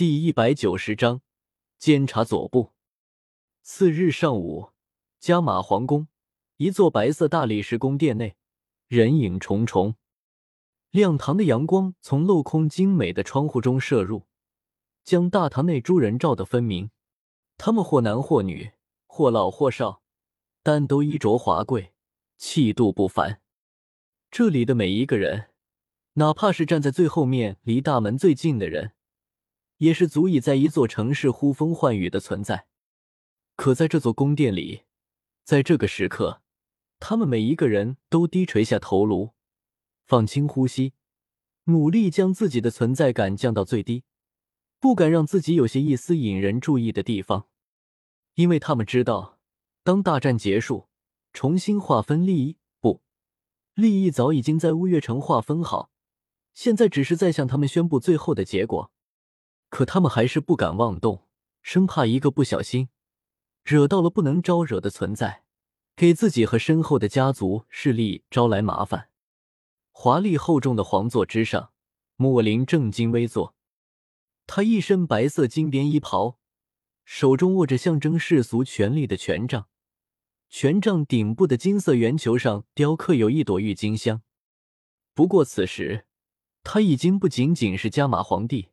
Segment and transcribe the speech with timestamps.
[0.00, 1.20] 第一百九十章，
[1.78, 2.72] 监察左部。
[3.60, 4.70] 次日上午，
[5.18, 6.08] 加马皇宫
[6.56, 8.34] 一座白色大理石宫殿内，
[8.88, 9.96] 人影重重。
[10.90, 14.24] 亮堂的阳光从镂空精美的窗户中射入，
[15.04, 16.90] 将大堂内诸人照得分明。
[17.58, 18.70] 他们或男或女，
[19.06, 20.00] 或老或少，
[20.62, 21.92] 但都衣着华贵，
[22.38, 23.42] 气度不凡。
[24.30, 25.50] 这里的每一个人，
[26.14, 28.92] 哪怕是站在最后面、离大门最近的人。
[29.80, 32.66] 也是足以在一座城市呼风唤雨的存在，
[33.56, 34.82] 可在这座宫殿里，
[35.42, 36.42] 在这个时刻，
[36.98, 39.30] 他们每一个人都低垂下头颅，
[40.06, 40.92] 放轻呼吸，
[41.64, 44.04] 努力将自己的存在感降到最低，
[44.78, 47.48] 不敢让自己有些一丝引人注意的地方，
[48.34, 49.38] 因为他们知道，
[49.82, 50.90] 当大战结束，
[51.32, 53.00] 重新划分利益，不，
[53.72, 55.90] 利益早已经在乌月城划分好，
[56.52, 58.92] 现在只是在向他们宣布最后的结果。
[59.70, 61.26] 可他们还是不敢妄动，
[61.62, 62.90] 生怕一个不小心，
[63.64, 65.44] 惹到了不能招惹的存在，
[65.96, 69.08] 给自己和身后的家族势力招来麻烦。
[69.92, 71.72] 华丽厚重的皇座之上，
[72.16, 73.54] 莫林正襟危坐，
[74.46, 76.38] 他一身白色金边衣袍，
[77.04, 79.68] 手中握着象征世俗权力的权杖，
[80.48, 84.22] 权杖顶部的金色圆球上雕刻有一朵郁金香。
[85.14, 86.06] 不过此时，
[86.64, 88.70] 他已经不仅仅是加玛皇帝。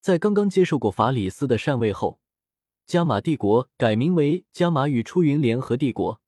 [0.00, 2.20] 在刚刚接受过法里斯的禅位后，
[2.86, 6.20] 加玛帝国改名为加玛与出云联合帝国，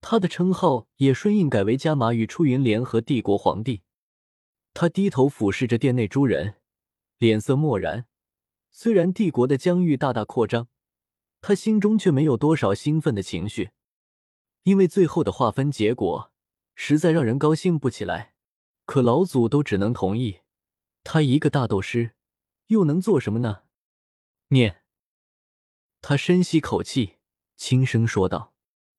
[0.00, 3.82] 他的称号也顺应改为加玛与出云联合帝国皇帝。
[4.74, 6.56] 他低头俯视着殿内诸人，
[7.18, 8.06] 脸色漠然。
[8.70, 10.68] 虽然帝国的疆域大大扩张，
[11.40, 13.70] 他心中却没有多少兴奋的情绪，
[14.64, 16.32] 因为最后的划分结果
[16.74, 18.34] 实在让人高兴不起来。
[18.84, 20.40] 可老祖都只能同意，
[21.04, 22.12] 他一个大斗师。
[22.68, 23.62] 又能做什么呢？
[24.48, 24.82] 念。
[26.00, 27.18] 他深吸口气，
[27.56, 28.54] 轻声说道。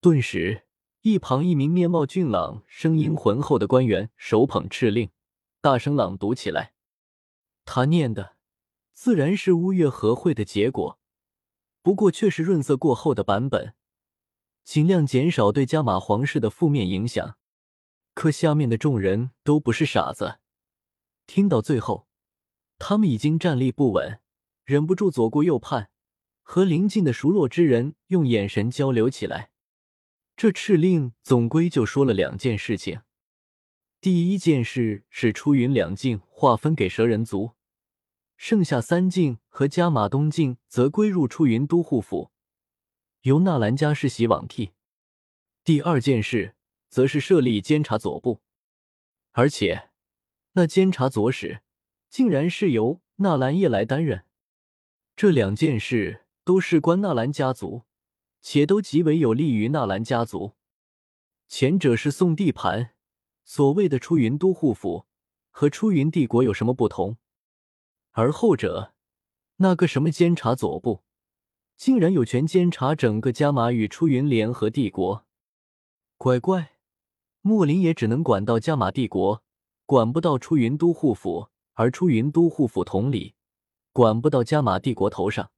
[0.00, 0.66] 顿时，
[1.02, 5.10] 一旁一名面貌俊朗、声音浑厚的官员手捧敕令，
[5.60, 6.74] 大声朗读起来。
[7.64, 8.36] 他念的
[8.94, 10.98] 自然是乌月和会的结果，
[11.82, 13.74] 不过却是润色过后的版本，
[14.64, 17.36] 尽量减少对加玛皇室的负面影响。
[18.14, 20.40] 可下面的众人都不是傻子，
[21.26, 22.07] 听到最后。
[22.78, 24.20] 他们已经站立不稳，
[24.64, 25.90] 忍不住左顾右盼，
[26.42, 29.50] 和邻近的熟络之人用眼神交流起来。
[30.36, 33.02] 这敕令总归就说了两件事情：
[34.00, 37.52] 第一件事是出云两境划分给蛇人族，
[38.36, 42.30] 剩下三境和加马东境则归入出云都护府，
[43.22, 44.70] 由纳兰家世袭罔替；
[45.64, 46.54] 第二件事
[46.88, 48.40] 则是设立监察左部，
[49.32, 49.90] 而且
[50.52, 51.62] 那监察左使。
[52.08, 54.24] 竟然是由纳兰叶来担任，
[55.14, 57.82] 这两件事都事关纳兰家族，
[58.40, 60.54] 且都极为有利于纳兰家族。
[61.48, 62.90] 前者是送地盘，
[63.44, 65.06] 所谓的出云都护府
[65.50, 67.16] 和出云帝国有什么不同？
[68.12, 68.94] 而后者，
[69.56, 71.02] 那个什么监察左部，
[71.76, 75.26] 竟然有权监察整个加玛与出云联合帝国。
[76.16, 76.72] 乖乖，
[77.42, 79.42] 莫林也只能管到加玛帝国，
[79.86, 81.48] 管不到出云都护府。
[81.78, 83.36] 而出云都护府统理，
[83.92, 85.52] 管不到加玛帝国头上，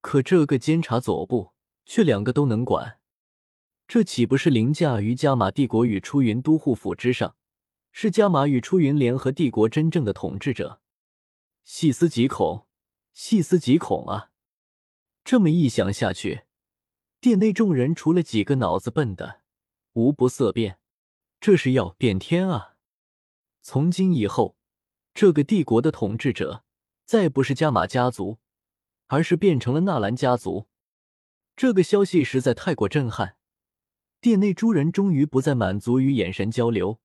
[0.00, 1.52] 可这个监察左部
[1.86, 2.98] 却两个都能管，
[3.86, 7.36] 这岂不是凌驾于加玛帝国与出云都护府之上？
[7.92, 10.80] 是加玛与出云联合帝国真正的统治者？
[11.62, 12.66] 细思极恐，
[13.12, 14.32] 细思极恐啊！
[15.22, 16.46] 这么一想下去，
[17.20, 19.42] 殿内众人除了几个脑子笨的，
[19.92, 20.80] 无不色变。
[21.40, 22.74] 这是要变天啊！
[23.62, 24.57] 从今以后。
[25.20, 26.62] 这个帝国的统治者
[27.04, 28.38] 再不是加玛家族，
[29.08, 30.68] 而是变成了纳兰家族。
[31.56, 33.36] 这个消息实在太过震撼，
[34.20, 37.00] 殿内诸人终于不再满足于眼神交流，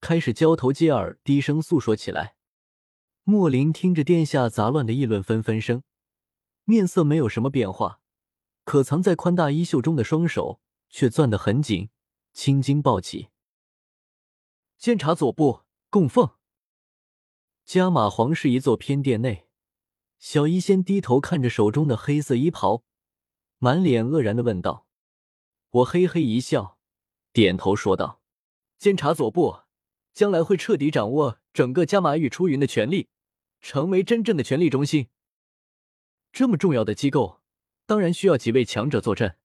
[0.00, 2.36] 开始交头接耳，低声诉说起来。
[3.24, 5.82] 莫林听着殿下杂乱的议论纷纷声，
[6.62, 8.00] 面色没有什么变化，
[8.62, 11.90] 可藏在宽大衣袖中的双手却攥得很紧，
[12.32, 13.30] 青筋暴起。
[14.78, 16.30] 监察左部供奉。
[17.64, 19.46] 加玛皇室一座偏殿内，
[20.18, 22.82] 小医仙低头看着手中的黑色衣袍，
[23.58, 24.86] 满脸愕然的问道
[25.70, 26.78] ：“我嘿嘿一笑，
[27.32, 28.20] 点头说道
[28.78, 29.60] ：‘监察左部
[30.12, 33.08] 将来会彻底掌握整个加玛与出云的权力，
[33.60, 35.08] 成为真正的权力中心。
[36.32, 37.40] 这么重要的机构，
[37.86, 39.36] 当然需要几位强者坐镇。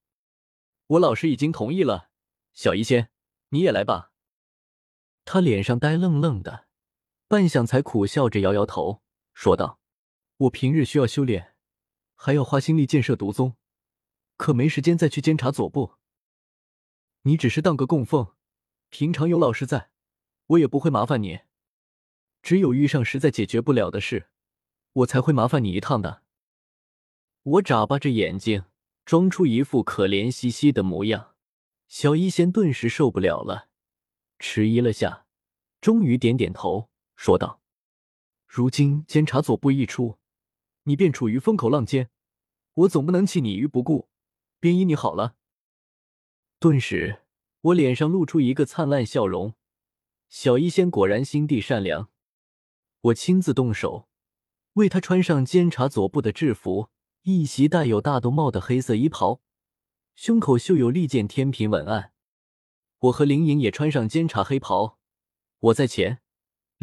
[0.87, 2.09] 我老师已经同意了，
[2.53, 3.09] 小医仙，
[3.49, 4.11] 你也来吧。’
[5.25, 6.65] 他脸上呆愣愣的。
[7.27, 9.01] 半晌，才苦笑着摇摇头，
[9.33, 9.79] 说道
[10.37, 11.55] ：“我平日需要修炼，
[12.13, 13.55] 还要花心力建设毒宗，
[14.37, 15.95] 可没时间再去监察左部。
[17.23, 18.33] 你只是当个供奉，
[18.89, 19.89] 平常有老师在，
[20.47, 21.39] 我也不会麻烦你。
[22.43, 24.29] 只有遇上实在解决不了的事，
[24.93, 26.21] 我才会麻烦你一趟的。
[27.41, 28.65] 我眨巴着眼睛，
[29.03, 31.33] 装出一副可怜兮兮的模样。
[31.87, 33.69] 小医仙顿时受不了了，
[34.37, 35.25] 迟疑了下，
[35.81, 37.61] 终于点点头，说道
[38.47, 40.17] ：“如今监察左部一出，
[40.83, 42.09] 你便处于风口浪尖，
[42.73, 44.09] 我总不能弃你于不顾，
[44.59, 45.35] 便依你好了。”
[46.59, 47.23] 顿时，
[47.61, 49.53] 我脸上露出一个灿烂笑容。
[50.27, 52.09] 小医仙果然心地善良。
[53.01, 54.09] 我亲自动手，
[54.73, 56.89] 为他穿上监察左部的制服，
[57.21, 59.41] 一袭带有大兜帽的黑色衣袍，
[60.15, 62.13] 胸口绣有利剑天平文案。
[62.99, 64.97] 我和林颖也穿上监察黑袍，
[65.59, 66.21] 我在前，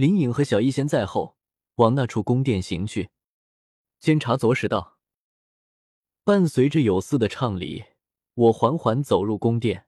[0.03, 1.37] 林颖和小一仙在后，
[1.77, 3.11] 往那处宫殿行去。
[4.01, 4.99] 监察左使道，
[6.25, 7.85] 伴随着有司的唱礼，
[8.35, 9.87] 我缓缓走入宫殿。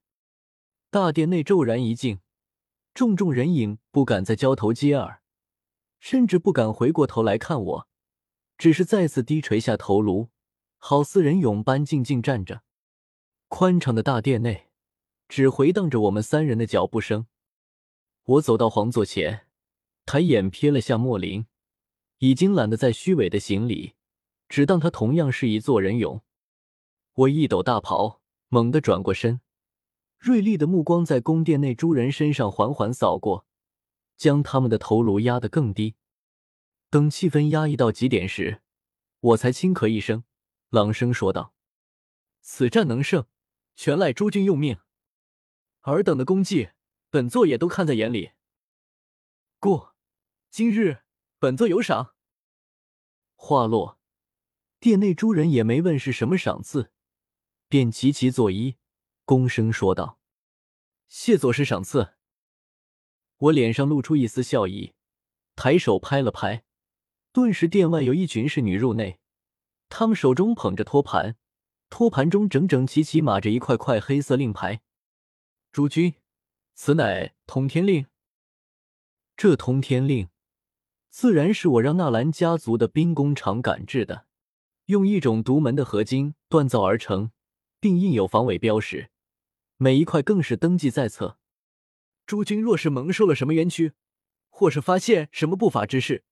[0.89, 2.21] 大殿内骤然一静，
[2.95, 5.21] 众众人影不敢再交头接耳。
[5.99, 7.89] 甚至不敢回过头来看我，
[8.57, 10.29] 只是再次低垂下头颅，
[10.79, 12.63] 好似人俑般静静站着。
[13.49, 14.69] 宽敞的大殿内，
[15.27, 17.27] 只回荡着我们三人的脚步声。
[18.23, 19.49] 我走到皇座前，
[20.07, 21.47] 抬眼瞥了下莫林，
[22.19, 23.95] 已经懒得再虚伪的行礼，
[24.49, 26.23] 只当他同样是一座人俑。
[27.15, 29.41] 我一抖大袍，猛地转过身，
[30.19, 33.47] 锐利的目光在宫殿内诸人身上缓缓扫过。
[34.17, 35.97] 将他们的头颅压得更低，
[36.89, 38.63] 等气氛压抑到极点时，
[39.19, 40.23] 我才轻咳一声，
[40.71, 41.53] 朗声说道
[42.41, 43.27] ：“此战能胜，
[43.75, 44.79] 全赖诸君用命。
[45.81, 46.71] 尔等的功绩，
[47.11, 48.31] 本座也都看在眼里。
[49.59, 49.94] 过，
[50.57, 50.99] 今日
[51.41, 52.15] 本座有赏。”
[53.35, 53.99] 话落，
[54.79, 56.93] 殿内诸人也没问是什么赏赐，
[57.67, 58.77] 便齐齐作揖，
[59.27, 60.21] 躬声说道
[61.09, 62.15] ：“谢左师赏赐。”
[63.37, 64.95] 我脸上露出一丝笑意，
[65.57, 66.65] 抬手拍了拍，
[67.33, 69.19] 顿时殿外有一群侍女入内，
[69.89, 71.37] 她们手中捧着托盘，
[71.91, 74.83] 托盘中整整齐齐码着一块块黑色令牌。
[75.73, 76.15] 诸君，
[76.75, 78.07] 此乃通天令。
[79.37, 80.29] 这通天令，
[81.15, 84.27] 自然是我让纳兰家族的兵工厂赶制的，
[84.87, 87.31] 用一种独门的合金锻造而成，
[87.79, 89.11] 并印有防伪标识，
[89.77, 91.39] 每一块更是登记在册。
[92.27, 93.93] 诸君若是蒙受了什么冤屈，
[94.49, 96.25] 或是发现什么不法之事，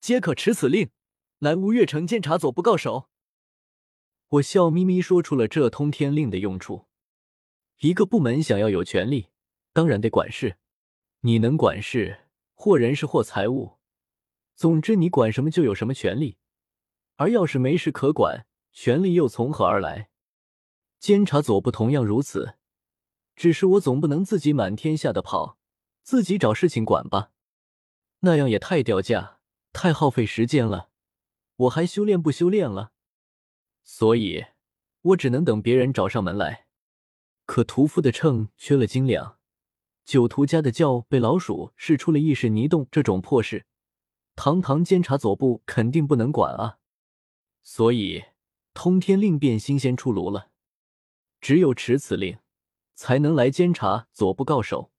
[0.00, 0.90] 皆可持此令
[1.38, 3.08] 来吴越城监察左部告首。
[4.30, 6.86] 我笑眯眯说出了这通天令的用处。
[7.78, 9.28] 一个部门想要有权利，
[9.72, 10.56] 当然得管事。
[11.20, 12.22] 你能管事，
[12.54, 13.78] 或人事，或财物，
[14.54, 16.38] 总之你管什么就有什么权利。
[17.16, 20.10] 而要是没事可管，权力又从何而来？
[20.98, 22.56] 监察左部同样如此。
[23.36, 25.58] 只是我总不能自己满天下的跑，
[26.02, 27.32] 自己找事情管吧？
[28.20, 29.40] 那样也太掉价，
[29.72, 30.90] 太耗费时间了。
[31.56, 32.92] 我还修炼不修炼了？
[33.82, 34.46] 所以，
[35.02, 36.66] 我只能等别人找上门来。
[37.44, 39.38] 可屠夫的秤缺了斤两，
[40.04, 43.66] 酒徒家的窖被老鼠试出了意识泥洞，这种破事，
[44.36, 46.78] 堂堂监察左部肯定不能管啊！
[47.62, 48.24] 所以，
[48.72, 50.50] 通天令便新鲜出炉了。
[51.40, 52.38] 只有持此令。
[52.96, 54.92] 才能来监察左部告首，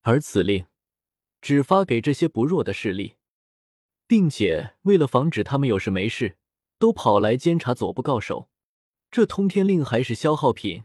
[0.00, 0.66] 而此令
[1.40, 3.18] 只发给这些不弱的势力，
[4.08, 6.38] 并且为了防止他们有事没事
[6.76, 8.48] 都跑来监察左部告首，
[9.12, 10.82] 这通天令还是消耗品，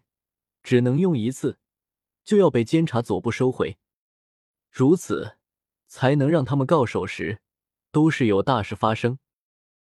[0.62, 1.58] 只能用一次，
[2.24, 3.80] 就要被监察左部收回，
[4.70, 5.38] 如此
[5.88, 7.42] 才能让他们告首时
[7.92, 9.18] 都是有大事发生。